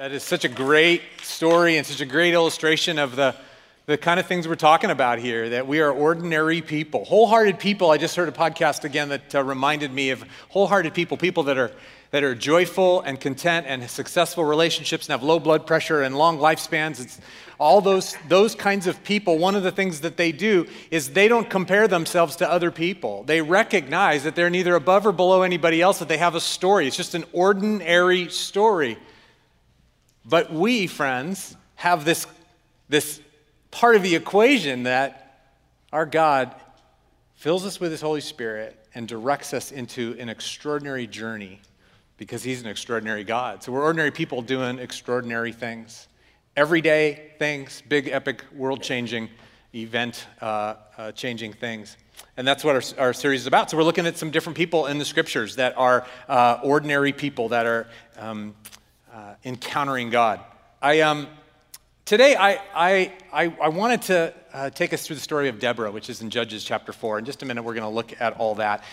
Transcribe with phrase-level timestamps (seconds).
[0.00, 3.34] That is such a great story and such a great illustration of the,
[3.84, 7.04] the kind of things we're talking about here that we are ordinary people.
[7.04, 7.90] Wholehearted people.
[7.90, 11.58] I just heard a podcast again that uh, reminded me of wholehearted people, people that
[11.58, 11.70] are,
[12.12, 16.38] that are joyful and content and successful relationships and have low blood pressure and long
[16.38, 16.98] lifespans.
[16.98, 17.20] It's
[17.58, 19.36] all those, those kinds of people.
[19.36, 23.22] One of the things that they do is they don't compare themselves to other people.
[23.24, 26.86] They recognize that they're neither above or below anybody else, that they have a story.
[26.86, 28.96] It's just an ordinary story.
[30.24, 32.26] But we, friends, have this,
[32.88, 33.20] this
[33.70, 35.48] part of the equation that
[35.92, 36.54] our God
[37.36, 41.60] fills us with His Holy Spirit and directs us into an extraordinary journey
[42.18, 43.62] because He's an extraordinary God.
[43.62, 46.06] So we're ordinary people doing extraordinary things.
[46.56, 49.30] Everyday things, big, epic, world changing,
[49.74, 51.96] event uh, uh, changing things.
[52.36, 53.70] And that's what our, our, series is about.
[53.70, 57.48] So we're looking at some different people in the scriptures that are uh, ordinary people
[57.50, 57.86] that are
[58.18, 58.54] um,
[59.12, 60.40] uh, encountering God.
[60.80, 61.26] I, um,
[62.04, 65.90] today, I, I, I, I wanted to uh, take us through the story of Deborah,
[65.90, 67.18] which is in Judges chapter 4.
[67.18, 68.84] In just a minute, we're going to look at all that.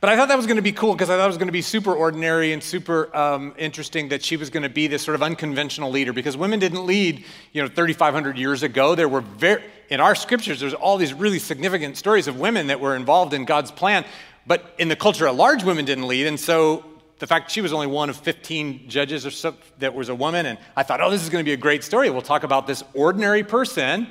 [0.00, 1.48] But I thought that was going to be cool because I thought it was going
[1.48, 5.02] to be super ordinary and super um, interesting that she was going to be this
[5.02, 8.94] sort of unconventional leader because women didn't lead, you know, 3,500 years ago.
[8.94, 12.78] There were very, in our scriptures, there's all these really significant stories of women that
[12.78, 14.04] were involved in God's plan.
[14.46, 16.26] But in the culture at large, women didn't lead.
[16.26, 16.84] And so
[17.18, 20.46] the fact she was only one of 15 judges or so that was a woman,
[20.46, 22.10] and I thought, oh, this is going to be a great story.
[22.10, 24.06] We'll talk about this ordinary person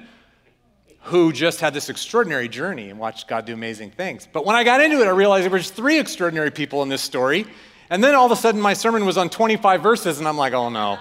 [1.02, 4.28] who just had this extraordinary journey and watched God do amazing things.
[4.32, 6.90] But when I got into it, I realized there were just three extraordinary people in
[6.90, 7.46] this story.
[7.92, 10.54] And then all of a sudden, my sermon was on 25 verses, and I'm like,
[10.54, 10.98] oh no.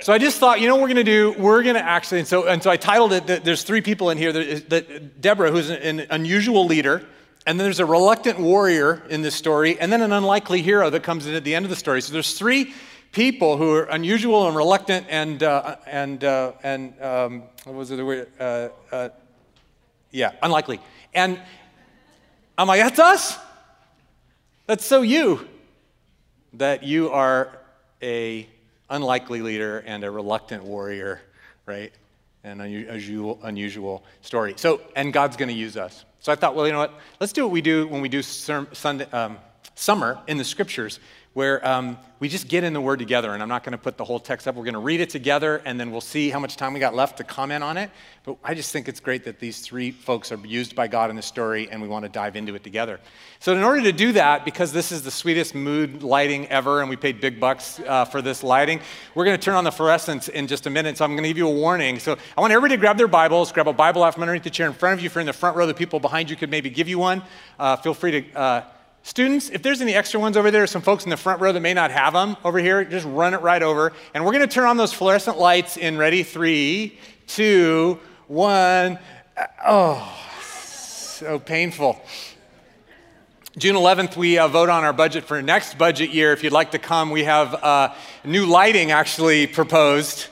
[0.00, 1.34] So I just thought, you know what we're going to do?
[1.38, 4.18] We're going to actually, and so, and so I titled it, there's three people in
[4.18, 4.32] here.
[4.32, 7.06] That Deborah, who's an unusual leader,
[7.46, 11.02] and then there's a reluctant warrior in this story, and then an unlikely hero that
[11.02, 12.00] comes in at the end of the story.
[12.00, 12.72] So there's three
[13.12, 18.28] people who are unusual and reluctant and uh, and uh, and um, what was it?
[18.40, 19.08] Uh, uh,
[20.10, 20.80] yeah, unlikely.
[21.12, 21.40] And
[22.56, 23.38] I'm like, that's us.
[24.66, 25.48] That's so you.
[26.54, 27.58] That you are
[28.00, 28.48] a
[28.88, 31.20] unlikely leader and a reluctant warrior,
[31.66, 31.92] right?
[32.44, 34.54] And an unusual, unusual story.
[34.56, 36.04] So, and God's going to use us.
[36.24, 36.98] So I thought, well, you know what?
[37.20, 39.36] Let's do what we do when we do Sunday, um,
[39.74, 40.98] summer in the scriptures,
[41.34, 43.34] where um, we just get in the word together.
[43.34, 44.54] And I'm not going to put the whole text up.
[44.54, 46.94] We're going to read it together, and then we'll see how much time we got
[46.94, 47.90] left to comment on it.
[48.24, 51.16] But I just think it's great that these three folks are used by God in
[51.16, 53.00] the story, and we want to dive into it together.
[53.40, 56.88] So, in order to do that, because this is the sweetest mood lighting ever, and
[56.88, 58.80] we paid big bucks uh, for this lighting,
[59.14, 60.96] we're going to turn on the fluorescence in just a minute.
[60.96, 61.98] So, I'm going to give you a warning.
[61.98, 64.50] So, I want everybody to grab their Bibles, grab a Bible out from underneath the
[64.50, 65.06] chair in front of you.
[65.06, 67.22] If you're in the front row, the people behind you could maybe give you one.
[67.58, 68.38] Uh, feel free to.
[68.38, 68.62] Uh,
[69.06, 71.60] Students, if there's any extra ones over there, some folks in the front row that
[71.60, 73.92] may not have them over here, just run it right over.
[74.14, 78.98] And we're going to turn on those fluorescent lights in ready three, two, one.
[79.62, 80.10] Oh,
[80.40, 82.00] so painful.
[83.58, 86.32] June 11th, we uh, vote on our budget for next budget year.
[86.32, 87.94] If you'd like to come, we have uh,
[88.24, 90.28] new lighting actually proposed.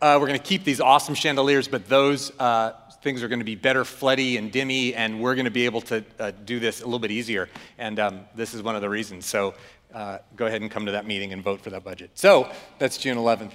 [0.00, 2.72] Uh, we're going to keep these awesome chandeliers, but those uh,
[3.04, 5.82] things are going to be better floody and dimmy, and we're going to be able
[5.82, 7.50] to uh, do this a little bit easier.
[7.76, 9.26] And um, this is one of the reasons.
[9.26, 9.54] So
[9.92, 12.12] uh, go ahead and come to that meeting and vote for that budget.
[12.14, 13.52] So that's June 11th.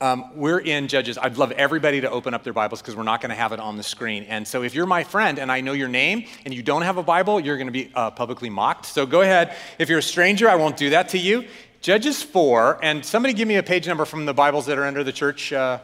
[0.00, 1.18] Um, we're in Judges.
[1.18, 3.60] I'd love everybody to open up their Bibles because we're not going to have it
[3.60, 4.24] on the screen.
[4.24, 6.98] And so, if you're my friend and I know your name and you don't have
[6.98, 8.84] a Bible, you're going to be uh, publicly mocked.
[8.84, 9.56] So, go ahead.
[9.78, 11.46] If you're a stranger, I won't do that to you.
[11.80, 15.02] Judges 4, and somebody give me a page number from the Bibles that are under
[15.02, 15.50] the church.
[15.50, 15.78] Uh,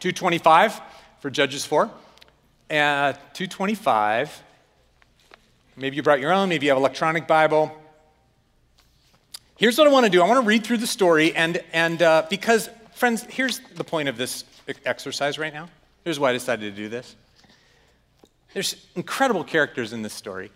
[0.00, 0.80] 225
[1.20, 1.90] for Judges 4.
[2.70, 4.42] At 225,
[5.76, 7.76] maybe you brought your own, maybe you have electronic Bible.
[9.56, 12.00] Here's what I want to do I want to read through the story, and, and
[12.02, 14.44] uh, because, friends, here's the point of this
[14.84, 15.68] exercise right now.
[16.04, 17.16] Here's why I decided to do this.
[18.54, 20.50] There's incredible characters in this story.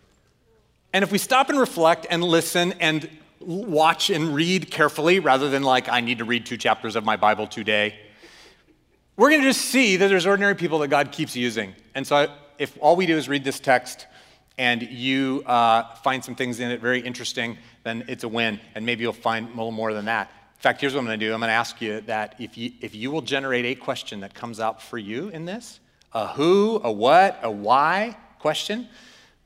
[0.93, 3.09] And if we stop and reflect and listen and
[3.41, 7.17] watch and read carefully, rather than like, I need to read two chapters of my
[7.17, 7.95] Bible today,
[9.23, 11.77] we're going to just see that there's ordinary people that God keeps using.
[11.95, 12.27] And so,
[12.59, 14.09] if all we do is read this text
[14.59, 18.59] and you uh, find some things in it very interesting, then it's a win.
[18.75, 20.29] And maybe you'll find a little more than that.
[20.57, 22.59] In fact, here's what I'm going to do I'm going to ask you that if
[22.59, 25.79] you, if you will generate a question that comes out for you in this
[26.13, 28.89] a who, a what, a why question,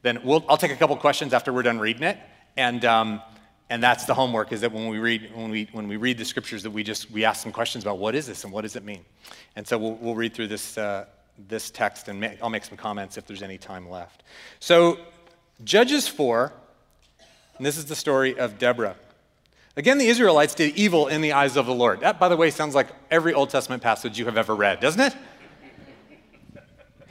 [0.01, 2.19] then we'll, I'll take a couple questions after we're done reading it.
[2.57, 3.21] And um,
[3.69, 6.25] and that's the homework is that when we read when we when we read the
[6.25, 8.77] scriptures that we just we ask some questions about what is this and what does
[8.77, 9.05] it mean
[9.57, 11.07] and so we'll, we'll read through this uh,
[11.49, 14.23] this text and i'll make some comments if there's any time left
[14.61, 14.99] so
[15.65, 16.53] judges 4
[17.57, 18.97] and this is the story of deborah
[19.79, 22.01] Again, the Israelites did evil in the eyes of the Lord.
[22.01, 25.01] That, by the way, sounds like every Old Testament passage you have ever read, doesn't
[25.01, 25.15] it?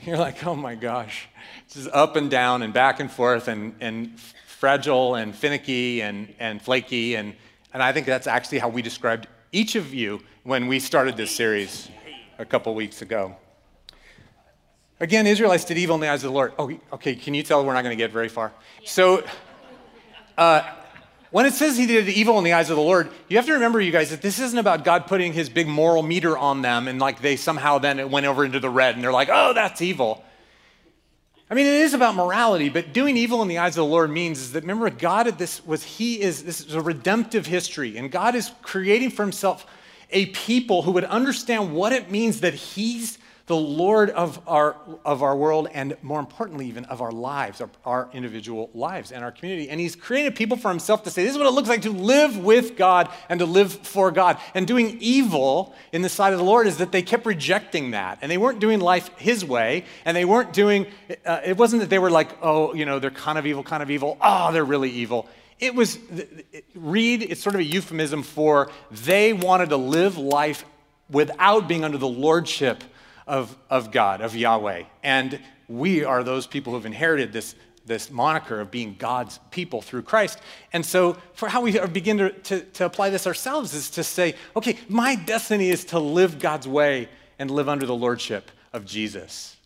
[0.00, 1.28] You're like, oh my gosh.
[1.68, 4.18] this is up and down and back and forth and, and
[4.66, 7.14] fragile and finicky and, and flaky.
[7.14, 7.36] And,
[7.72, 11.30] and I think that's actually how we described each of you when we started this
[11.30, 11.88] series
[12.40, 13.36] a couple weeks ago.
[14.98, 16.52] Again, Israelites did evil in the eyes of the Lord.
[16.58, 18.52] Oh, okay, can you tell we're not going to get very far?
[18.84, 19.22] So,
[20.36, 20.68] uh,
[21.30, 23.52] when it says he did evil in the eyes of the Lord, you have to
[23.52, 26.88] remember, you guys, that this isn't about God putting his big moral meter on them
[26.88, 29.52] and like they somehow then it went over into the red and they're like, oh,
[29.52, 30.24] that's evil.
[31.48, 34.10] I mean, it is about morality, but doing evil in the eyes of the Lord
[34.10, 38.10] means is that remember, God this was He is this is a redemptive history, and
[38.10, 39.64] God is creating for Himself
[40.10, 45.22] a people who would understand what it means that He's the Lord of our, of
[45.22, 49.30] our world, and more importantly, even of our lives, our, our individual lives and our
[49.30, 49.70] community.
[49.70, 51.90] And He's created people for Himself to say, This is what it looks like to
[51.90, 54.38] live with God and to live for God.
[54.54, 58.18] And doing evil in the sight of the Lord is that they kept rejecting that.
[58.20, 59.84] And they weren't doing life His way.
[60.04, 60.86] And they weren't doing,
[61.24, 63.82] uh, it wasn't that they were like, oh, you know, they're kind of evil, kind
[63.82, 64.18] of evil.
[64.20, 65.28] Oh, they're really evil.
[65.60, 65.98] It was,
[66.74, 70.64] read, it's sort of a euphemism for they wanted to live life
[71.08, 72.82] without being under the lordship
[73.26, 74.84] of, of God, of Yahweh.
[75.02, 79.82] And we are those people who have inherited this, this moniker of being God's people
[79.82, 80.38] through Christ.
[80.72, 84.34] And so, for how we begin to, to, to apply this ourselves is to say,
[84.54, 87.08] okay, my destiny is to live God's way
[87.38, 89.56] and live under the lordship of Jesus.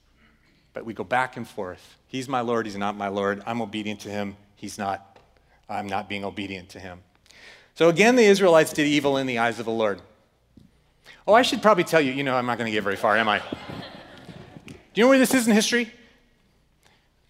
[0.72, 1.96] But we go back and forth.
[2.06, 3.42] He's my Lord, he's not my Lord.
[3.46, 5.06] I'm obedient to him, he's not.
[5.68, 7.00] I'm not being obedient to him.
[7.74, 10.02] So again, the Israelites did evil in the eyes of the Lord.
[11.26, 13.16] Oh, I should probably tell you, you know, I'm not going to get very far,
[13.16, 13.40] am I?
[14.66, 15.92] Do you know where this is in history?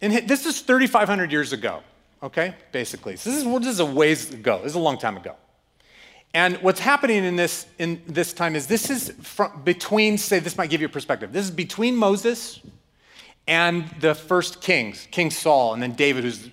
[0.00, 1.82] In, this is 3,500 years ago,
[2.22, 3.16] okay, basically.
[3.16, 4.58] So this is, this is a ways ago.
[4.58, 5.36] This is a long time ago.
[6.32, 10.56] And what's happening in this, in this time is this is from, between, say, this
[10.56, 11.32] might give you a perspective.
[11.32, 12.60] This is between Moses
[13.50, 16.46] and the first kings, King Saul, and then David, who's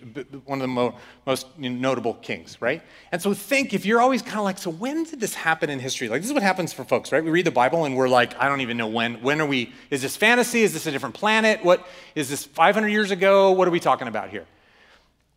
[0.46, 0.96] one of the mo-
[1.28, 2.82] most notable kings, right?
[3.12, 5.78] And so think if you're always kind of like, so when did this happen in
[5.78, 6.10] history?
[6.10, 7.24] Like, this is what happens for folks, right?
[7.24, 9.22] We read the Bible and we're like, I don't even know when.
[9.22, 9.72] When are we?
[9.92, 10.64] Is this fantasy?
[10.64, 11.64] Is this a different planet?
[11.64, 11.86] What
[12.16, 13.52] is this 500 years ago?
[13.52, 14.48] What are we talking about here?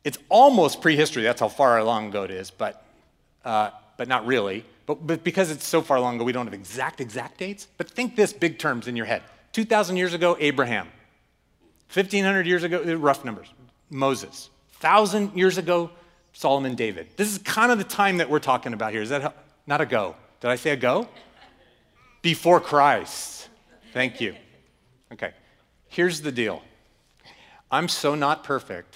[0.03, 1.25] It's almost prehistory.
[1.25, 2.87] That's how far long ago it is, but,
[3.45, 3.69] uh,
[3.99, 4.65] but not really.
[4.87, 7.69] But, but because it's so far long ago, we don't have exact, exact dates.
[7.77, 9.23] But think this big terms in your head.
[9.53, 10.89] 2,000 years ago, Abraham.
[11.93, 13.49] 1,500 years ago, rough numbers,
[13.91, 14.51] Moses.
[14.81, 15.91] 1,000 years ago,
[16.33, 17.09] Solomon David.
[17.17, 19.03] This is kind of the time that we're talking about here.
[19.03, 19.35] Is that
[19.67, 20.15] not a go?
[20.41, 21.09] Did I say a go?
[22.23, 23.49] Before Christ.
[23.93, 24.37] Thank you.
[25.13, 25.33] Okay,
[25.89, 26.63] here's the deal
[27.71, 28.95] I'm so not perfect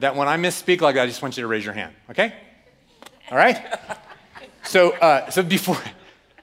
[0.00, 2.34] that when I misspeak like that, I just want you to raise your hand, okay?
[3.30, 3.64] All right?
[4.64, 5.78] So, uh, so before,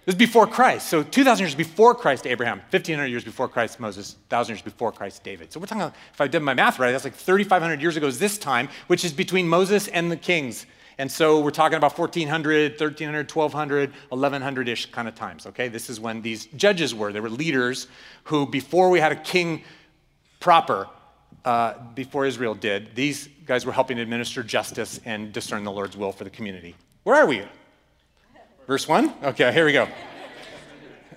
[0.06, 0.90] this is before Christ.
[0.90, 2.60] So 2,000 years before Christ, Abraham.
[2.70, 4.16] 1,500 years before Christ, Moses.
[4.30, 5.54] 1,000 years before Christ, David.
[5.54, 8.08] So we're talking, about, if I did my math right, that's like 3,500 years ago
[8.08, 10.66] is this time, which is between Moses and the kings.
[10.98, 15.68] And so we're talking about 1400, 1300, 1200, 1100 ish kind of times, okay?
[15.68, 17.12] This is when these judges were.
[17.14, 17.88] They were leaders
[18.26, 19.64] who, before we had a king
[20.40, 20.88] proper,
[21.46, 26.12] uh, before Israel did, these guys were helping administer justice and discern the Lord's will
[26.12, 26.76] for the community.
[27.04, 27.44] Where are we?
[28.66, 29.14] Verse 1?
[29.24, 29.84] Okay, here we go.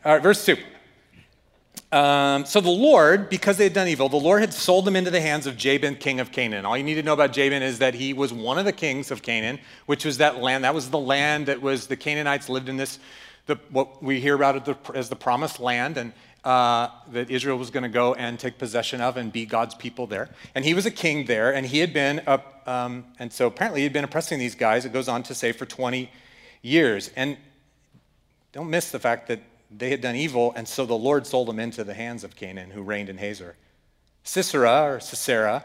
[0.05, 0.57] All right, verse 2.
[1.93, 5.13] Um, so the Lord, because they had done evil, the Lord had sold them into
[5.13, 6.67] the hands of Jabin, king of Canaan.
[6.67, 9.13] All you need to know about Jabin is that he was one of the kings
[9.13, 10.65] of Canaan, which was that land.
[10.65, 12.99] That was the land that was the Canaanites lived in this,
[13.47, 17.85] the, what we hear about as the promised land, and uh, that Israel was going
[17.85, 20.31] to go and take possession of and be God's people there.
[20.57, 23.83] And he was a king there, and he had been, up, um, and so apparently
[23.83, 24.85] he had been oppressing these guys.
[24.85, 26.11] It goes on to say for 20
[26.67, 27.11] years.
[27.17, 27.37] And
[28.53, 31.59] don't miss the fact that they had done evil, and so the Lord sold them
[31.59, 33.57] into the hands of Canaan, who reigned in Hazor.
[34.23, 35.65] Sisera, or Sisera,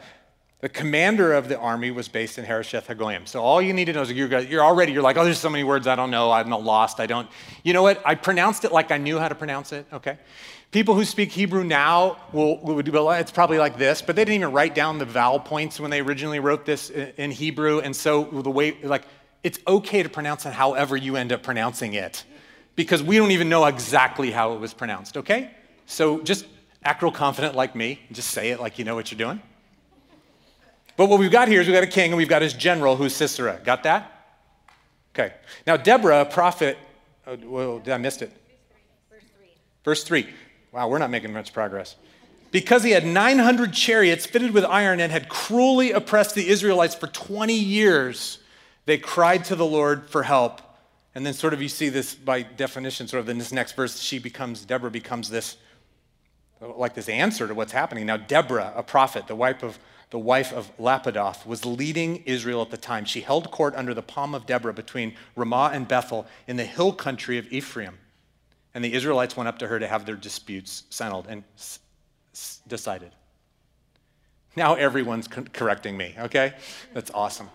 [0.59, 3.27] the commander of the army was based in Harosheth Hagoyim.
[3.27, 5.49] So all you need to know is you're, you're already, you're like, oh, there's so
[5.49, 6.31] many words I don't know.
[6.31, 6.99] I'm not lost.
[6.99, 7.27] I don't.
[7.63, 8.01] You know what?
[8.05, 10.19] I pronounced it like I knew how to pronounce it, okay?
[10.71, 12.79] People who speak Hebrew now will, will
[13.11, 15.99] it's probably like this, but they didn't even write down the vowel points when they
[15.99, 17.79] originally wrote this in Hebrew.
[17.79, 19.03] And so the way, like,
[19.43, 22.23] it's okay to pronounce it however you end up pronouncing it
[22.75, 25.51] because we don't even know exactly how it was pronounced, okay?
[25.85, 26.45] So just
[26.83, 29.41] act real confident like me, just say it like you know what you're doing.
[30.97, 32.95] But what we've got here is we've got a king and we've got his general
[32.95, 33.59] who's Sisera.
[33.63, 34.11] Got that?
[35.13, 35.33] Okay.
[35.67, 36.77] Now, Deborah, prophet,
[37.27, 38.31] oh, well, did I missed it?
[39.09, 39.47] Verse 3.
[39.83, 40.29] Verse 3.
[40.71, 41.95] Wow, we're not making much progress.
[42.51, 47.07] Because he had 900 chariots fitted with iron and had cruelly oppressed the Israelites for
[47.07, 48.39] 20 years,
[48.91, 50.61] They cried to the Lord for help.
[51.15, 54.01] And then, sort of, you see this by definition, sort of in this next verse,
[54.01, 55.55] she becomes, Deborah becomes this,
[56.59, 58.05] like this answer to what's happening.
[58.05, 59.79] Now, Deborah, a prophet, the wife of,
[60.09, 63.05] the wife of Lapidoth, was leading Israel at the time.
[63.05, 66.91] She held court under the palm of Deborah between Ramah and Bethel in the hill
[66.91, 67.97] country of Ephraim.
[68.73, 71.79] And the Israelites went up to her to have their disputes settled and s-
[72.33, 73.13] s- decided.
[74.57, 76.55] Now everyone's co- correcting me, okay?
[76.93, 77.49] That's awesome.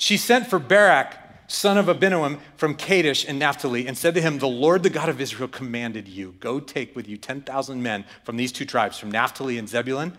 [0.00, 1.16] She sent for Barak,
[1.48, 5.08] son of Abinoam from Kadesh in Naphtali, and said to him, The Lord, the God
[5.08, 9.10] of Israel, commanded you, go take with you 10,000 men from these two tribes, from
[9.10, 10.16] Naphtali and Zebulun,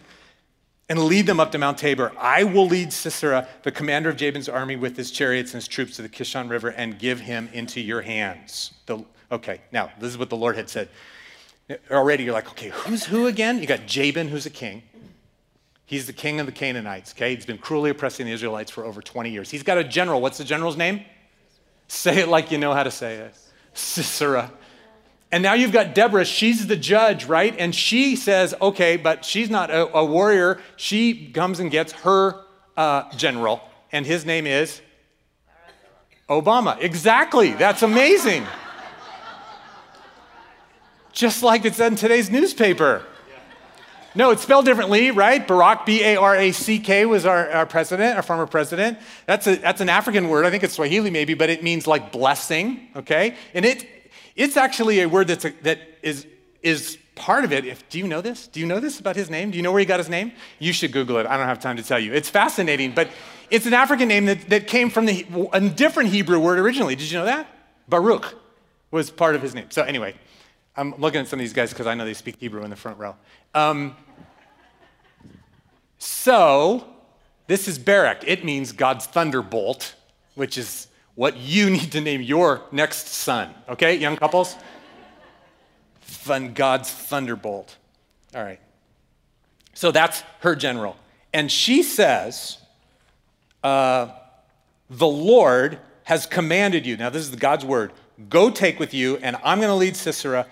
[0.89, 2.11] and lead them up to Mount Tabor.
[2.19, 5.95] I will lead Sisera, the commander of Jabin's army, with his chariots and his troops
[5.95, 8.73] to the Kishon River and give him into your hands.
[8.85, 10.89] The, okay, now, this is what the Lord had said.
[11.89, 13.59] Already you're like, okay, who's who again?
[13.59, 14.83] You got Jabin, who's a king.
[15.89, 17.33] He's the king of the Canaanites, okay?
[17.33, 19.49] He's been cruelly oppressing the Israelites for over 20 years.
[19.49, 20.21] He's got a general.
[20.21, 21.03] What's the general's name?
[21.87, 23.35] Say it like you know how to say it
[23.73, 24.51] Sisera.
[25.31, 26.25] And now you've got Deborah.
[26.25, 27.55] She's the judge, right?
[27.57, 30.61] And she says, okay, but she's not a, a warrior.
[30.75, 32.39] She comes and gets her
[32.77, 33.59] uh, general,
[33.91, 34.81] and his name is
[36.29, 36.79] Obama.
[36.79, 37.53] Exactly.
[37.53, 38.45] That's amazing.
[41.13, 43.07] Just like it said in today's newspaper.
[44.15, 45.47] No, it's spelled differently, right?
[45.47, 48.97] Barack, B A R A C K, was our, our president, our former president.
[49.25, 50.45] That's, a, that's an African word.
[50.45, 53.35] I think it's Swahili maybe, but it means like blessing, okay?
[53.53, 53.87] And it,
[54.35, 56.25] it's actually a word that's a, that is,
[56.63, 57.65] is part of it.
[57.65, 58.47] If, do you know this?
[58.47, 59.51] Do you know this about his name?
[59.51, 60.31] Do you know where he got his name?
[60.57, 61.27] You should Google it.
[61.27, 62.13] I don't have time to tell you.
[62.13, 63.09] It's fascinating, but
[63.51, 66.95] it's an African name that, that came from the, a different Hebrew word originally.
[66.95, 67.47] Did you know that?
[67.87, 68.35] Baruch
[68.91, 69.67] was part of his name.
[69.69, 70.15] So, anyway,
[70.75, 72.75] I'm looking at some of these guys because I know they speak Hebrew in the
[72.75, 73.15] front row.
[73.53, 73.95] Um,
[75.97, 76.87] so,
[77.47, 78.23] this is Barak.
[78.25, 79.95] It means God's thunderbolt,
[80.35, 83.53] which is what you need to name your next son.
[83.67, 84.55] Okay, young couples?
[85.99, 87.75] Fun, God's thunderbolt.
[88.33, 88.59] All right.
[89.73, 90.95] So that's her general.
[91.33, 92.57] And she says,
[93.63, 94.09] uh,
[94.89, 96.97] The Lord has commanded you.
[96.97, 97.93] Now, this is God's word.
[98.27, 100.45] Go take with you, and I'm going to lead Sisera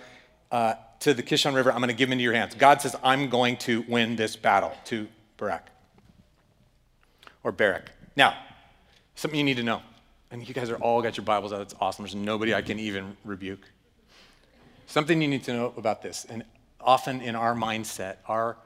[0.51, 1.71] uh, to the Kishon River.
[1.71, 2.55] I'm going to give him into your hands.
[2.55, 5.67] God says, I'm going to win this battle to Barak
[7.43, 7.91] or Barak.
[8.15, 8.37] Now,
[9.15, 9.81] something you need to know.
[10.31, 11.61] And you guys are all got your Bibles out.
[11.61, 12.03] It's awesome.
[12.03, 13.69] There's nobody I can even rebuke.
[14.85, 16.43] Something you need to know about this, and
[16.79, 18.57] often in our mindset, our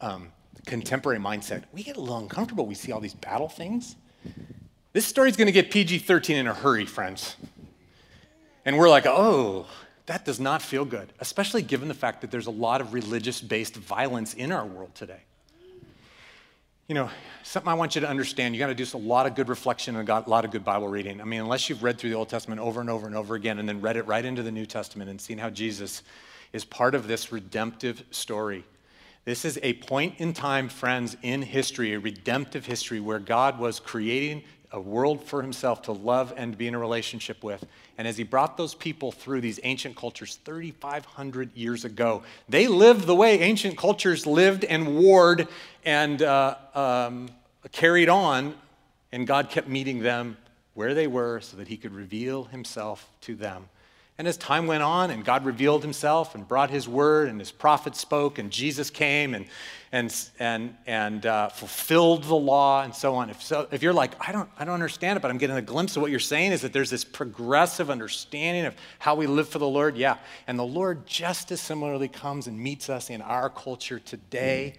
[0.00, 0.32] um,
[0.66, 2.66] contemporary mindset, we get a little uncomfortable.
[2.66, 3.94] We see all these battle things.
[4.92, 7.36] This story's going to get PG 13 in a hurry, friends.
[8.64, 9.66] And we're like, oh,
[10.06, 13.40] that does not feel good, especially given the fact that there's a lot of religious
[13.40, 15.20] based violence in our world today.
[16.86, 17.10] You know,
[17.42, 19.96] something I want you to understand, you got to do a lot of good reflection
[19.96, 21.20] and a lot of good Bible reading.
[21.20, 23.58] I mean, unless you've read through the Old Testament over and over and over again
[23.58, 26.02] and then read it right into the New Testament and seen how Jesus
[26.52, 28.64] is part of this redemptive story.
[29.24, 33.80] This is a point in time, friends, in history, a redemptive history where God was
[33.80, 37.64] creating a world for himself to love and be in a relationship with.
[37.96, 43.06] And as he brought those people through these ancient cultures 3,500 years ago, they lived
[43.06, 45.48] the way ancient cultures lived and warred
[45.84, 47.28] and uh, um,
[47.72, 48.54] carried on.
[49.12, 50.36] And God kept meeting them
[50.74, 53.68] where they were so that he could reveal himself to them.
[54.16, 57.50] And as time went on and God revealed himself and brought his word and his
[57.50, 59.46] prophets spoke and Jesus came and,
[59.90, 63.28] and, and, and uh, fulfilled the law and so on.
[63.28, 65.62] If, so, if you're like, I don't, I don't understand it, but I'm getting a
[65.62, 69.48] glimpse of what you're saying is that there's this progressive understanding of how we live
[69.48, 69.96] for the Lord.
[69.96, 70.18] Yeah.
[70.46, 74.76] And the Lord just as similarly comes and meets us in our culture today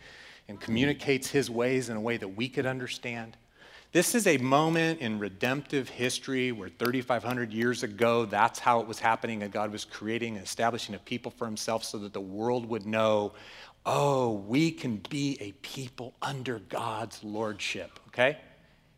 [0.47, 3.35] and communicates his ways in a way that we could understand.
[3.91, 8.99] This is a moment in redemptive history where 3,500 years ago, that's how it was
[8.99, 12.67] happening, and God was creating and establishing a people for himself so that the world
[12.67, 13.33] would know
[13.85, 18.37] oh, we can be a people under God's lordship, okay?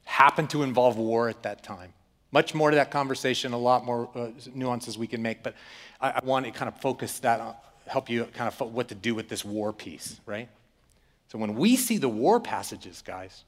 [0.06, 1.94] Happened to involve war at that time.
[2.32, 5.56] Much more to that conversation, a lot more uh, nuances we can make, but
[6.00, 8.96] I, I want to kind of focus that, on, help you kind of what to
[8.96, 10.50] do with this war piece, right?
[11.29, 13.44] So when we see the war passages, guys,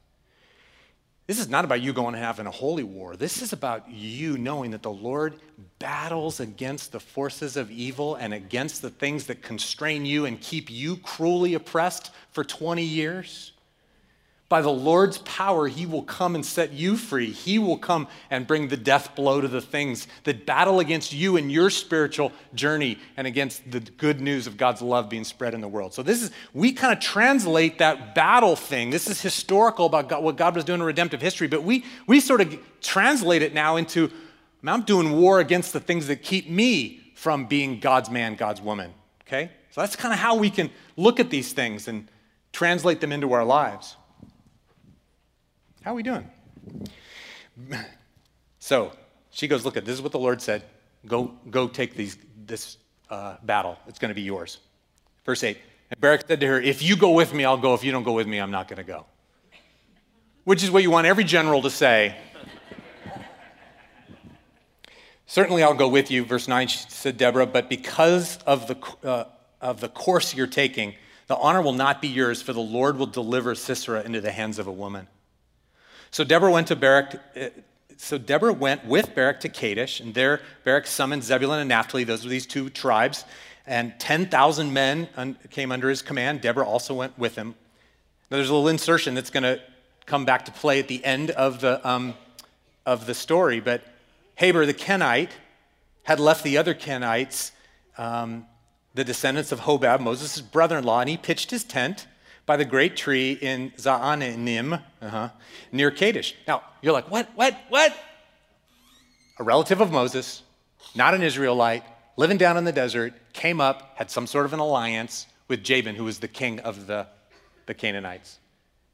[1.30, 3.16] this is not about you going and having a holy war.
[3.16, 5.36] This is about you knowing that the Lord
[5.78, 10.72] battles against the forces of evil and against the things that constrain you and keep
[10.72, 13.52] you cruelly oppressed for 20 years.
[14.50, 17.32] By the Lord's power, he will come and set you free.
[17.32, 21.38] He will come and bring the death blow to the things that battle against you
[21.38, 25.62] in your spiritual journey and against the good news of God's love being spread in
[25.62, 25.94] the world.
[25.94, 28.90] So, this is, we kind of translate that battle thing.
[28.90, 32.20] This is historical about God, what God was doing in redemptive history, but we, we
[32.20, 34.12] sort of translate it now into
[34.66, 38.96] I'm doing war against the things that keep me from being God's man, God's woman.
[39.28, 39.52] Okay?
[39.70, 42.08] So, that's kind of how we can look at these things and
[42.52, 43.96] translate them into our lives.
[45.82, 46.30] How are we doing?
[48.60, 48.92] So
[49.32, 50.64] she goes, Look, this is what the Lord said.
[51.08, 52.78] Go, go take these, this
[53.10, 53.78] uh, battle.
[53.88, 54.60] It's going to be yours.
[55.26, 55.58] Verse 8.
[55.92, 57.74] And Barak said to her, If you go with me, I'll go.
[57.74, 59.06] If you don't go with me, I'm not going to go.
[60.44, 62.16] Which is what you want every general to say.
[65.26, 66.26] Certainly, I'll go with you.
[66.26, 69.26] Verse 9 She said Deborah, but because of the, uh,
[69.62, 70.96] of the course you're taking,
[71.28, 74.58] the honor will not be yours, for the Lord will deliver Sisera into the hands
[74.60, 75.08] of a woman.
[76.12, 77.20] So Deborah went to Barak.
[77.36, 77.50] Uh,
[77.98, 82.06] so Deborah went with Barak to Kadesh, and there Barak summoned Zebulun and Naphtali.
[82.06, 83.26] Those were these two tribes,
[83.68, 85.10] and 10,000 men
[85.52, 86.40] came under his command.
[86.40, 87.56] Deborah also went with him.
[88.32, 89.60] Now, there's a little insertion that's going to
[90.06, 92.14] come back to play at the end of the, um,
[92.86, 93.84] of the story, but
[94.36, 95.32] Heber the Kenite
[96.04, 97.52] had left the other Kenites,
[97.98, 98.46] um,
[98.94, 102.08] the descendants of Hobab, Moses' brother in law, and he pitched his tent
[102.50, 105.30] by the great tree in Zaanannim, uh-huh,
[105.72, 106.34] near Kadesh.
[106.48, 107.96] Now, you're like, what, what, what?
[109.38, 110.42] A relative of Moses,
[110.96, 111.84] not an Israelite,
[112.18, 115.94] living down in the desert, came up, had some sort of an alliance with Jabin,
[115.94, 117.06] who was the king of the,
[117.68, 118.40] the Canaanites.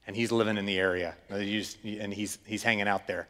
[0.06, 3.30] And he's living in the area, and he's, he's hanging out there.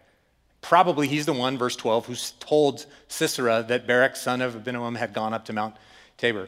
[0.61, 5.13] Probably he's the one, verse 12, who told Sisera that Barak, son of Abinoam, had
[5.13, 5.75] gone up to Mount
[6.17, 6.47] Tabor.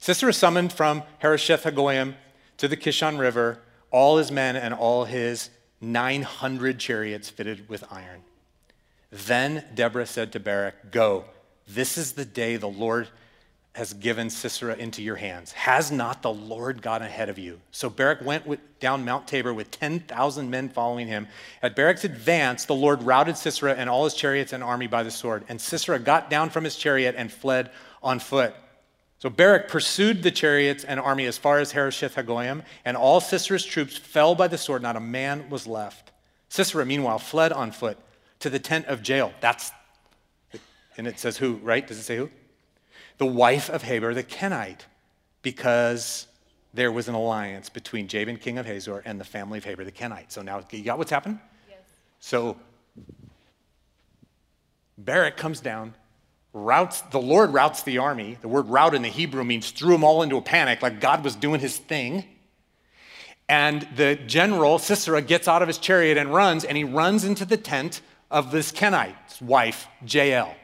[0.00, 2.14] Sisera summoned from Harosheth Hagoyim
[2.58, 3.58] to the Kishon River,
[3.90, 8.22] all his men and all his 900 chariots fitted with iron.
[9.10, 11.24] Then Deborah said to Barak, Go,
[11.68, 13.08] this is the day the Lord
[13.76, 15.52] has given Sisera into your hands.
[15.52, 17.60] Has not the Lord gone ahead of you?
[17.72, 21.28] So Barak went with, down Mount Tabor with 10,000 men following him.
[21.62, 25.10] At Barak's advance, the Lord routed Sisera and all his chariots and army by the
[25.10, 25.44] sword.
[25.50, 27.70] And Sisera got down from his chariot and fled
[28.02, 28.54] on foot.
[29.26, 33.64] So Barak pursued the chariots and army as far as Harosheth Hagoyim, and all Sisera's
[33.64, 34.82] troops fell by the sword.
[34.82, 36.12] Not a man was left.
[36.48, 37.98] Sisera, meanwhile, fled on foot
[38.38, 39.32] to the tent of Jael.
[39.40, 39.72] That's,
[40.96, 41.84] and it says who, right?
[41.84, 42.30] Does it say who?
[43.18, 44.82] The wife of Heber the Kenite,
[45.42, 46.28] because
[46.72, 49.90] there was an alliance between Jabin, king of Hazor, and the family of Heber the
[49.90, 50.30] Kenite.
[50.30, 51.40] So now you got what's happened?
[51.68, 51.80] Yes.
[52.20, 52.56] So
[54.96, 55.96] Barak comes down
[56.56, 58.38] routes, the Lord routes the army.
[58.40, 61.22] The word rout in the Hebrew means threw them all into a panic, like God
[61.22, 62.24] was doing his thing.
[63.48, 67.44] And the general, Sisera, gets out of his chariot and runs, and he runs into
[67.44, 70.54] the tent of this Kenite's wife, Jael.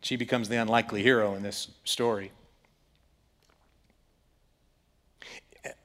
[0.00, 2.30] She becomes the unlikely hero in this story.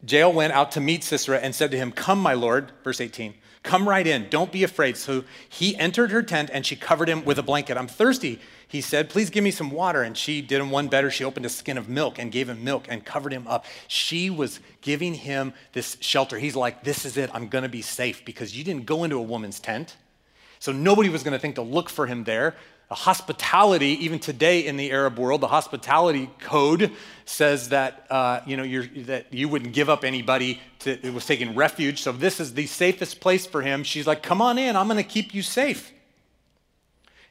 [0.08, 3.34] Jael went out to meet Sisera and said to him, Come, my lord, verse 18.
[3.64, 4.28] Come right in.
[4.30, 4.98] Don't be afraid.
[4.98, 7.78] So he entered her tent and she covered him with a blanket.
[7.78, 9.10] I'm thirsty, he said.
[9.10, 10.04] Please give me some water.
[10.04, 11.10] And she did him one better.
[11.10, 13.66] She opened a skin of milk and gave him milk and covered him up.
[13.88, 16.38] She was giving him this shelter.
[16.38, 17.30] He's like, This is it.
[17.34, 19.96] I'm going to be safe because you didn't go into a woman's tent.
[20.60, 22.56] So nobody was going to think to look for him there.
[22.90, 26.92] The hospitality, even today in the Arab world, the hospitality code
[27.26, 31.56] says that, uh, you know, that you wouldn't give up anybody to, it was taking
[31.56, 32.02] refuge.
[32.02, 33.84] So this is the safest place for him.
[33.84, 35.92] She's like, come on in, I'm going to keep you safe.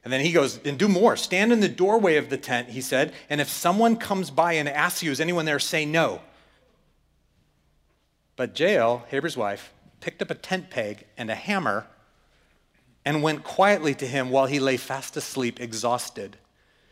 [0.04, 1.16] And then he goes, and do more.
[1.16, 4.68] Stand in the doorway of the tent, he said, and if someone comes by and
[4.68, 6.22] asks you, is anyone there, say no.
[8.34, 11.86] But Jael, Heber's wife, picked up a tent peg and a hammer
[13.04, 16.36] and went quietly to him while he lay fast asleep, exhausted.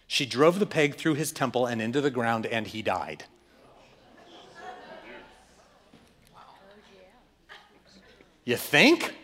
[0.06, 3.24] She drove the peg through his temple and into the ground, and he died.
[8.44, 9.14] You think?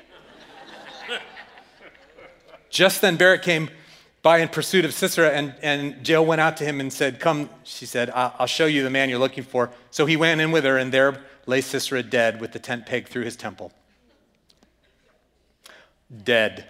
[2.71, 3.71] Just then Barak came
[4.23, 7.49] by in pursuit of Sisera, and, and Jael went out to him and said, Come,
[7.65, 9.71] she said, I'll show you the man you're looking for.
[9.91, 13.09] So he went in with her, and there lay Sisera dead with the tent peg
[13.09, 13.73] through his temple.
[16.23, 16.69] Dead.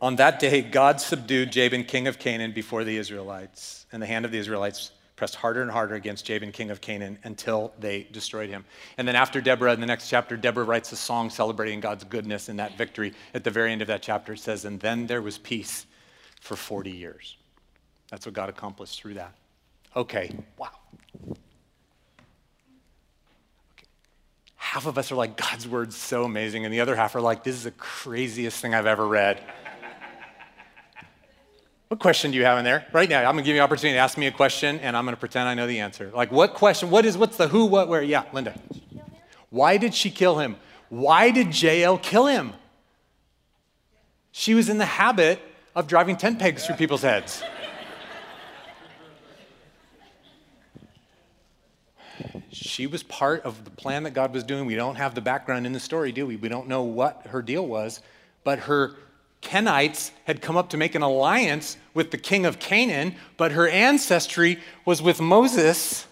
[0.00, 4.24] On that day, God subdued Jabin, king of Canaan, before the Israelites, and the hand
[4.24, 8.50] of the Israelites pressed harder and harder against Jabin, king of Canaan, until they destroyed
[8.50, 8.66] him.
[8.98, 12.50] And then after Deborah, in the next chapter, Deborah writes a song celebrating God's goodness
[12.50, 13.14] in that victory.
[13.32, 15.86] At the very end of that chapter, it says, And then there was peace
[16.40, 17.36] for 40 years.
[18.10, 19.32] That's what God accomplished through that.
[19.96, 20.68] Okay, wow.
[21.30, 21.40] Okay.
[24.76, 27.42] half of us are like, God's word's so amazing, and the other half are like,
[27.42, 29.42] this is the craziest thing I've ever read.
[31.96, 32.84] What question do you have in there?
[32.92, 35.06] Right now, I'm gonna give you an opportunity to ask me a question, and I'm
[35.06, 36.10] gonna pretend I know the answer.
[36.14, 36.90] Like, what question?
[36.90, 38.02] What is, what's the who, what, where?
[38.02, 38.54] Yeah, Linda.
[39.48, 40.56] Why did she kill him?
[40.90, 42.52] Why did Jael kill him?
[44.30, 45.40] She was in the habit
[45.74, 47.42] of driving tent pegs through people's heads.
[52.50, 54.66] she was part of the plan that God was doing.
[54.66, 56.36] We don't have the background in the story, do we?
[56.36, 58.02] We don't know what her deal was.
[58.44, 58.96] But her
[59.42, 63.68] Kenites had come up to make an alliance with the king of Canaan, but her
[63.68, 66.06] ancestry was with Moses.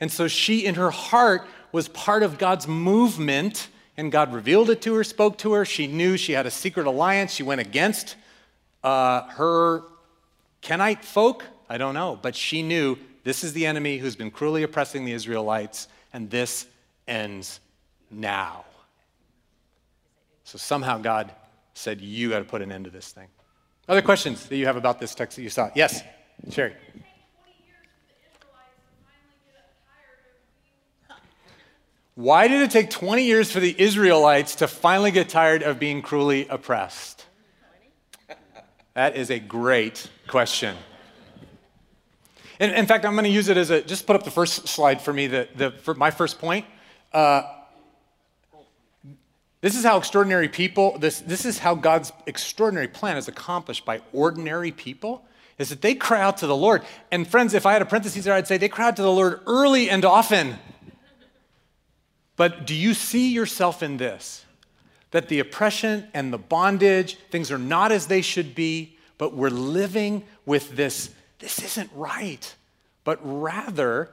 [0.00, 4.82] And so she, in her heart, was part of God's movement, and God revealed it
[4.82, 5.64] to her, spoke to her.
[5.64, 7.32] She knew she had a secret alliance.
[7.32, 8.16] She went against
[8.82, 9.82] uh, her
[10.62, 11.44] Kenite folk.
[11.68, 15.12] I don't know, but she knew this is the enemy who's been cruelly oppressing the
[15.12, 16.66] Israelites, and this
[17.06, 17.60] ends
[18.10, 18.64] now.
[20.44, 21.30] So somehow God
[21.74, 23.28] said, You got to put an end to this thing.
[23.88, 25.70] Other questions that you have about this text that you saw?
[25.74, 26.02] Yes,
[26.50, 26.74] Sherry.
[32.14, 36.02] Why did it take 20 years for the Israelites to finally get tired of being
[36.02, 37.24] cruelly oppressed?
[38.94, 40.76] That is a great question.
[42.58, 44.68] In, in fact, I'm going to use it as a, just put up the first
[44.68, 46.66] slide for me, the, the, for my first point.
[47.12, 47.42] Uh,
[49.60, 54.00] this is how extraordinary people, this, this is how God's extraordinary plan is accomplished by
[54.12, 55.24] ordinary people,
[55.58, 56.82] is that they cry out to the Lord.
[57.10, 59.12] And friends, if I had a parenthesis there, I'd say they cry out to the
[59.12, 60.56] Lord early and often.
[62.36, 64.46] But do you see yourself in this?
[65.10, 69.50] That the oppression and the bondage, things are not as they should be, but we're
[69.50, 72.54] living with this this isn't right.
[73.02, 74.10] But rather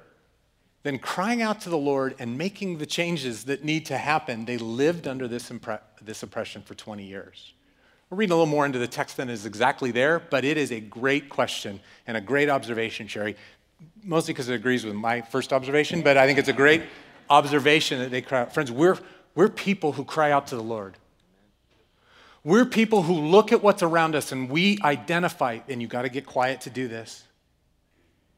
[0.88, 4.58] than crying out to the Lord and making the changes that need to happen, they
[4.58, 7.52] lived under this, impre- this oppression for 20 years.
[8.10, 10.72] We're reading a little more into the text than is exactly there, but it is
[10.72, 13.36] a great question and a great observation, Sherry.
[14.02, 16.84] Mostly because it agrees with my first observation, but I think it's a great
[17.30, 18.54] observation that they cry out.
[18.54, 18.98] Friends, we're,
[19.36, 20.96] we're people who cry out to the Lord.
[22.46, 26.10] We're people who look at what's around us and we identify, and you've got to
[26.10, 27.26] get quiet to do this.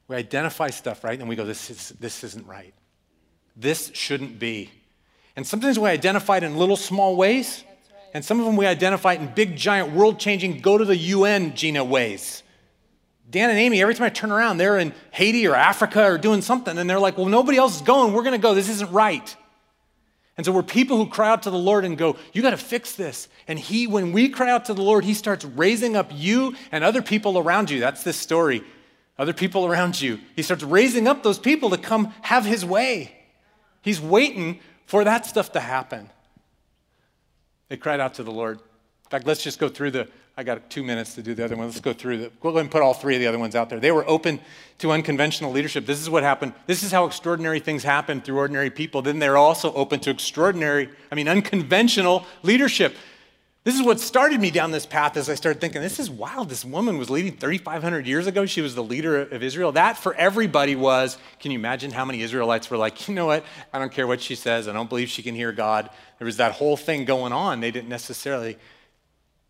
[0.10, 1.17] We identify stuff, right?
[1.17, 2.74] And we go, this, is, this isn't right.
[3.56, 4.72] This shouldn't be.
[5.36, 8.10] And sometimes we identify it in little small ways, right.
[8.15, 10.98] and some of them we identify it in big, giant, world changing, go to the
[10.98, 12.41] UN Gina ways.
[13.30, 16.41] Dan and Amy, every time I turn around, they're in Haiti or Africa or doing
[16.41, 18.12] something, and they're like, well, nobody else is going.
[18.12, 18.56] We're going to go.
[18.56, 19.36] This isn't right.
[20.38, 22.58] And so we're people who cry out to the Lord and go, You got to
[22.58, 23.28] fix this.
[23.48, 26.82] And He, when we cry out to the Lord, He starts raising up you and
[26.82, 27.82] other people around you.
[27.82, 28.63] That's this story.
[29.19, 30.19] Other people around you.
[30.36, 33.15] He starts raising up those people to come have His way.
[33.84, 36.10] He's waiting for that stuff to happen.
[37.67, 38.58] They cried out to the Lord.
[38.58, 40.08] In fact, let's just go through the
[40.39, 41.65] I got two minutes to do the other one.
[41.65, 43.55] Let's go through the, we'll go ahead and put all three of the other ones
[43.55, 43.82] out there.
[43.82, 44.39] They were open
[44.77, 45.86] to unconventional leadership.
[45.86, 46.53] This is what happened.
[46.65, 49.01] This is how extraordinary things happen through ordinary people.
[49.01, 52.95] Then they're also open to extraordinary, I mean, unconventional leadership.
[53.65, 56.48] This is what started me down this path as I started thinking, this is wild.
[56.48, 58.45] This woman was leading 3,500 years ago.
[58.45, 59.74] She was the leader of Israel.
[59.74, 63.43] That for everybody was, can you imagine how many Israelites were like, you know what?
[63.74, 64.69] I don't care what she says.
[64.69, 65.89] I don't believe she can hear God.
[66.19, 67.60] There was that whole thing going on.
[67.60, 68.58] They didn't necessarily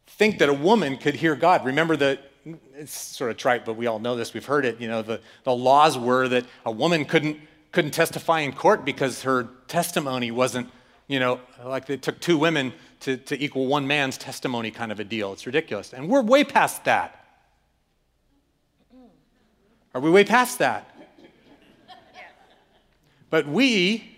[0.08, 1.64] think that a woman could hear God.
[1.64, 2.32] Remember that
[2.74, 4.34] it's sort of trite, but we all know this.
[4.34, 4.82] We've heard it.
[4.82, 7.38] You know, the, the laws were that a woman couldn't
[7.72, 10.68] couldn't testify in court because her testimony wasn't,
[11.08, 15.00] you know, like it took two women to, to equal one man's testimony kind of
[15.00, 15.34] a deal.
[15.34, 15.94] It's ridiculous.
[15.94, 17.16] And we're way past that.
[19.94, 20.86] Are we way past that?
[23.30, 24.18] But we,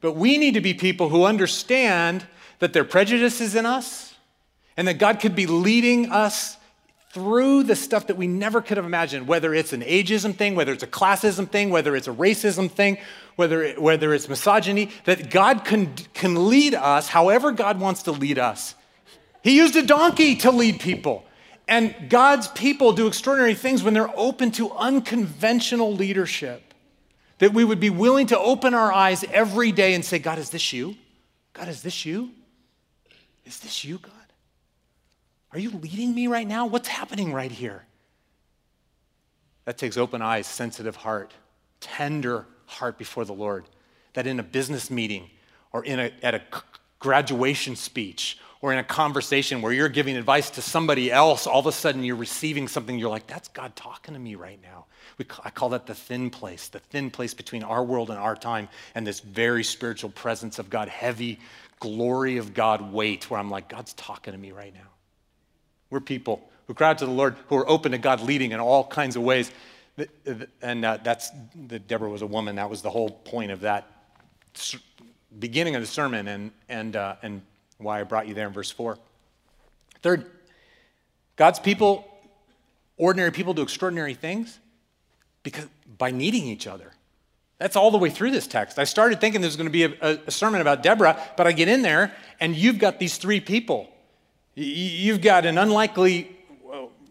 [0.00, 2.26] but we need to be people who understand
[2.58, 4.14] that there are prejudices in us
[4.76, 6.56] and that God could be leading us
[7.10, 10.72] through the stuff that we never could have imagined, whether it's an ageism thing, whether
[10.72, 12.98] it's a classism thing, whether it's a racism thing,
[13.36, 18.12] whether, it, whether it's misogyny, that God can, can lead us however God wants to
[18.12, 18.74] lead us.
[19.42, 21.24] He used a donkey to lead people.
[21.66, 26.74] And God's people do extraordinary things when they're open to unconventional leadership.
[27.38, 30.50] That we would be willing to open our eyes every day and say, God, is
[30.50, 30.96] this you?
[31.52, 32.30] God, is this you?
[33.44, 34.12] Is this you, God?
[35.52, 36.66] Are you leading me right now?
[36.66, 37.84] What's happening right here?
[39.64, 41.32] That takes open eyes, sensitive heart,
[41.80, 43.64] tender heart before the Lord.
[44.14, 45.30] That in a business meeting
[45.72, 46.42] or in a, at a
[46.98, 51.66] graduation speech or in a conversation where you're giving advice to somebody else, all of
[51.66, 54.86] a sudden you're receiving something, you're like, that's God talking to me right now.
[55.16, 58.36] We, I call that the thin place, the thin place between our world and our
[58.36, 61.38] time and this very spiritual presence of God, heavy
[61.78, 64.88] glory of God weight, where I'm like, God's talking to me right now.
[65.90, 68.84] We're people who cry to the Lord, who are open to God leading in all
[68.84, 69.50] kinds of ways.
[70.62, 72.56] And uh, that's, the, Deborah was a woman.
[72.56, 73.90] That was the whole point of that
[75.38, 77.42] beginning of the sermon and, and, uh, and
[77.78, 78.98] why I brought you there in verse 4.
[80.02, 80.30] Third,
[81.36, 82.06] God's people,
[82.96, 84.58] ordinary people, do extraordinary things
[85.42, 86.92] because by needing each other.
[87.58, 88.78] That's all the way through this text.
[88.78, 91.52] I started thinking there was going to be a, a, sermon about Deborah, but I
[91.52, 93.92] get in there and you've got these three people.
[94.60, 96.36] You've got an unlikely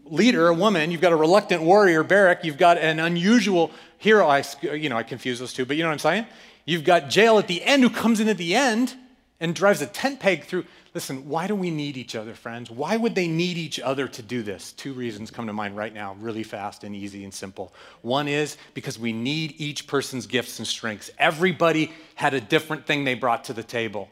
[0.04, 4.26] leader, a woman, you've got a reluctant warrior, Barak, you've got an unusual hero.
[4.26, 6.26] I, you know, I confuse those two, but you know what I'm saying?
[6.66, 8.94] You've got Jael at the end who comes in at the end
[9.40, 10.66] and drives a tent peg through.
[10.92, 12.70] Listen, why do we need each other, friends?
[12.70, 14.72] Why would they need each other to do this?
[14.72, 17.72] Two reasons come to mind right now, really fast and easy and simple.
[18.02, 21.10] One is because we need each person's gifts and strengths.
[21.18, 24.10] Everybody had a different thing they brought to the table.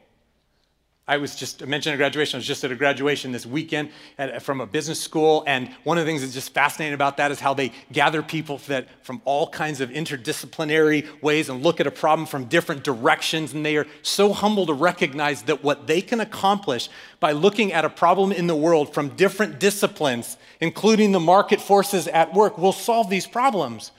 [1.09, 2.37] I was just, I mentioned a graduation.
[2.37, 5.45] I was just at a graduation this weekend at, from a business school.
[5.47, 8.59] And one of the things that's just fascinating about that is how they gather people
[8.67, 13.55] that from all kinds of interdisciplinary ways and look at a problem from different directions.
[13.55, 16.89] And they are so humble to recognize that what they can accomplish
[17.21, 22.09] by looking at a problem in the world from different disciplines, including the market forces
[22.09, 23.93] at work, will solve these problems.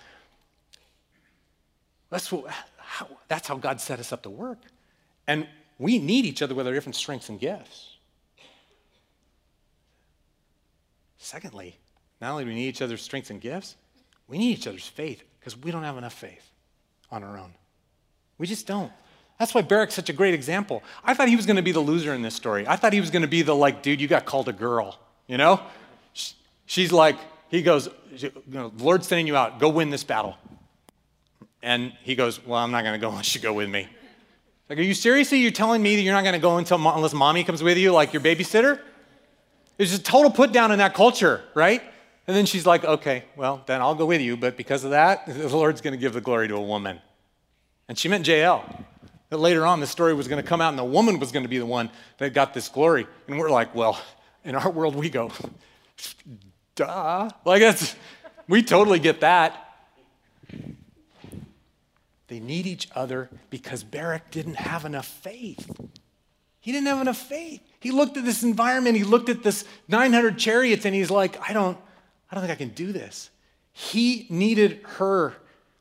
[2.10, 4.60] That's, what, how, that's how God set us up to work.
[5.26, 5.48] And
[5.80, 7.98] we need each other with our different strengths and gifts.
[11.18, 11.78] Secondly,
[12.22, 13.76] not only do we need each other's strengths and gifts,
[14.28, 16.50] we need each other's faith because we don't have enough faith
[17.12, 17.54] on our own.
[18.38, 18.92] We just don't.
[19.40, 20.84] That's why Barak's such a great example.
[21.04, 22.68] I thought he was going to be the loser in this story.
[22.68, 25.00] I thought he was going to be the like, dude, you got called a girl,
[25.28, 25.62] you know?
[26.66, 27.18] She's like,
[27.50, 30.38] he goes, you know, the Lord's sending you out, go win this battle.
[31.62, 33.88] And he goes, well, I'm not going to go unless you go with me.
[34.69, 35.39] Like, are you seriously?
[35.39, 37.93] You're telling me that you're not going to go until unless mommy comes with you,
[37.93, 38.80] like your babysitter?
[39.77, 41.82] It's just total put down in that culture, right?
[42.27, 45.25] And then she's like, okay, well, then I'll go with you, but because of that,
[45.27, 46.99] the Lord's going to give the glory to a woman.
[47.88, 48.86] And she meant Jael.
[49.30, 51.43] That later on, the story was going to come out and the woman was going
[51.43, 53.08] to be the one that got this glory.
[53.27, 54.01] And we're like, well,
[54.43, 55.32] in our world, we go,
[56.75, 57.30] duh.
[57.45, 57.95] Like, that's,
[58.47, 59.63] we totally get that.
[62.28, 65.70] They need each other because Barak didn't have enough faith.
[66.60, 67.62] He didn't have enough faith.
[67.80, 71.54] He looked at this environment, he looked at this 900 chariots, and he's like, I
[71.54, 71.78] don't,
[72.30, 73.30] I don't think I can do this.
[73.72, 75.36] He needed her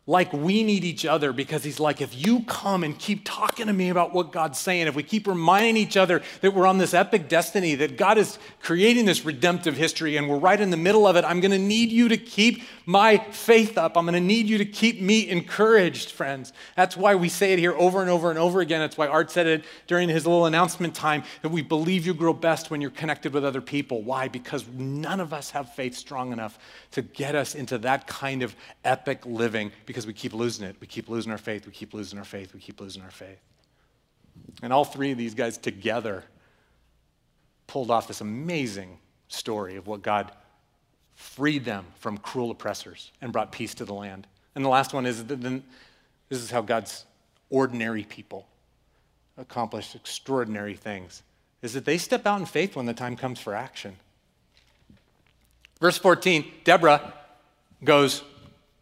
[0.08, 3.72] like we need each other because he's like, if you come and keep talking to
[3.72, 6.94] me about what God's saying, if we keep reminding each other that we're on this
[6.94, 11.08] epic destiny, that God is creating this redemptive history and we're right in the middle
[11.08, 13.96] of it, I'm to need you to keep my faith up.
[13.96, 16.52] I'm to need you to keep me encouraged, friends.
[16.76, 18.80] That's why we say it here over and over and over again.
[18.80, 22.32] That's why Art said it during his little announcement time that we believe you grow
[22.32, 24.02] best when you're connected with other people.
[24.02, 24.28] Why?
[24.28, 26.58] Because none of us have faith strong enough
[26.92, 30.74] to get us into that kind of epic living because we keep losing it.
[30.80, 31.64] We keep losing our faith.
[31.64, 32.52] We keep losing our faith.
[32.52, 33.38] We keep losing our faith.
[34.62, 36.24] And all three of these guys together
[37.68, 40.32] pulled off this amazing story of what God
[41.14, 44.26] freed them from cruel oppressors and brought peace to the land.
[44.56, 45.62] And the last one is that this
[46.42, 47.06] is how God's
[47.48, 48.46] ordinary people
[49.38, 51.22] accomplish extraordinary things
[51.62, 53.96] is that they step out in faith when the time comes for action.
[55.80, 57.14] Verse 14, Deborah
[57.84, 58.22] goes,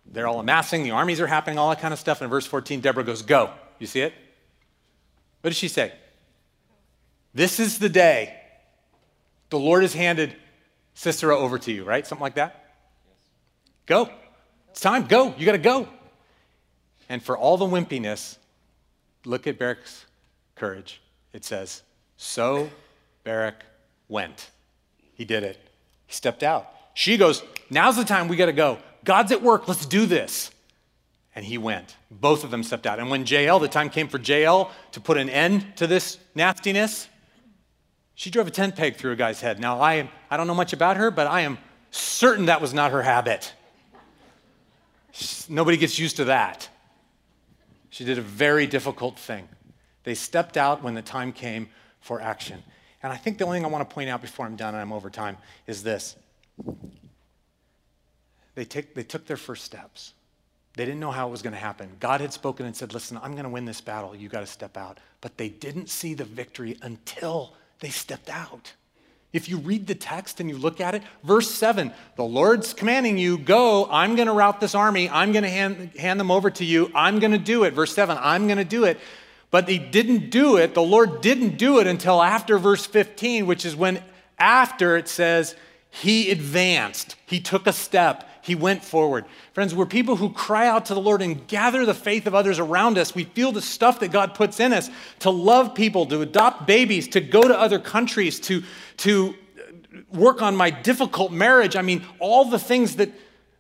[0.06, 2.20] they're all amassing, the armies are happening, all that kind of stuff.
[2.20, 3.50] And in verse 14, Deborah goes, Go.
[3.78, 4.14] You see it?
[5.40, 5.92] What does she say?
[7.34, 8.34] This is the day
[9.50, 10.36] the Lord has handed
[10.94, 12.06] Sisera over to you, right?
[12.06, 12.74] Something like that?
[13.86, 14.08] Go.
[14.70, 15.06] It's time.
[15.06, 15.34] Go.
[15.36, 15.88] You got to go.
[17.08, 18.38] And for all the wimpiness,
[19.24, 20.06] look at Barak's
[20.54, 21.00] courage.
[21.32, 21.82] It says,
[22.16, 22.70] So
[23.24, 23.64] Barak
[24.08, 24.50] went.
[25.14, 25.58] He did it.
[26.06, 26.68] He stepped out.
[26.94, 28.78] She goes, Now's the time we got to go.
[29.04, 29.68] God's at work.
[29.68, 30.50] Let's do this.
[31.36, 31.96] And he went.
[32.10, 32.98] Both of them stepped out.
[32.98, 37.08] And when Jael, the time came for Jael to put an end to this nastiness,
[38.14, 39.58] she drove a tent peg through a guy's head.
[39.58, 41.58] Now, I, I don't know much about her, but I am
[41.90, 43.52] certain that was not her habit.
[45.48, 46.68] Nobody gets used to that.
[47.90, 49.48] She did a very difficult thing.
[50.04, 51.68] They stepped out when the time came
[52.00, 52.62] for action.
[53.02, 54.80] And I think the only thing I want to point out before I'm done and
[54.80, 55.36] I'm over time
[55.66, 56.16] is this.
[58.54, 60.14] They, take, they took their first steps.
[60.76, 61.90] They didn't know how it was going to happen.
[62.00, 64.14] God had spoken and said, Listen, I'm going to win this battle.
[64.14, 64.98] You got to step out.
[65.20, 68.72] But they didn't see the victory until They stepped out.
[69.34, 73.18] If you read the text and you look at it, verse 7, the Lord's commanding
[73.18, 76.50] you, go, I'm going to rout this army, I'm going to hand, hand them over
[76.52, 77.74] to you, I'm going to do it.
[77.74, 78.98] Verse 7, I'm going to do it.
[79.50, 83.66] But he didn't do it, the Lord didn't do it until after verse 15, which
[83.66, 84.02] is when
[84.38, 85.56] after it says,
[85.90, 89.24] he advanced, he took a step, he went forward.
[89.54, 92.59] Friends, we're people who cry out to the Lord and gather the faith of others
[92.59, 93.14] around us.
[93.14, 97.09] We feel the stuff that God puts in us to love people, to adopt babies,
[97.09, 98.62] to go to other countries, to,
[98.98, 99.35] to
[100.12, 101.74] work on my difficult marriage.
[101.74, 103.12] I mean, all the things that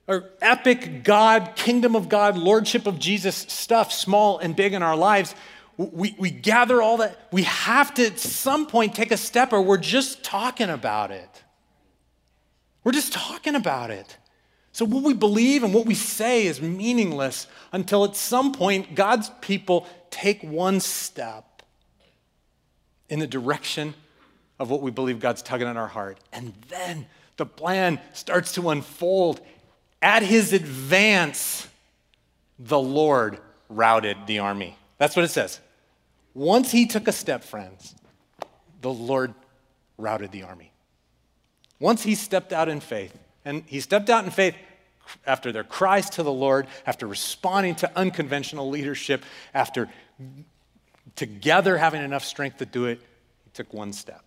[0.06, 4.96] are epic God, kingdom of God, lordship of Jesus stuff, small and big in our
[4.96, 5.34] lives.
[5.78, 7.18] We, we gather all that.
[7.32, 11.42] We have to at some point take a step, or we're just talking about it.
[12.84, 14.18] We're just talking about it.
[14.74, 19.30] So, what we believe and what we say is meaningless until at some point God's
[19.40, 21.62] people take one step
[23.08, 23.94] in the direction
[24.58, 26.18] of what we believe God's tugging at our heart.
[26.32, 27.06] And then
[27.36, 29.40] the plan starts to unfold.
[30.02, 31.68] At his advance,
[32.58, 34.76] the Lord routed the army.
[34.98, 35.60] That's what it says.
[36.34, 37.94] Once he took a step, friends,
[38.80, 39.34] the Lord
[39.98, 40.72] routed the army.
[41.78, 44.54] Once he stepped out in faith, and he stepped out in faith
[45.26, 49.88] after their cries to the Lord, after responding to unconventional leadership, after
[51.16, 53.00] together having enough strength to do it,
[53.44, 54.22] he took one step.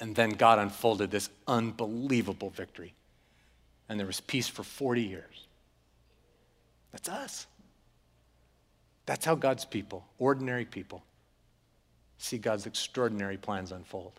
[0.00, 2.94] And then God unfolded this unbelievable victory.
[3.88, 5.46] And there was peace for 40 years.
[6.92, 7.46] That's us.
[9.06, 11.02] That's how God's people, ordinary people,
[12.18, 14.12] see God's extraordinary plans unfold.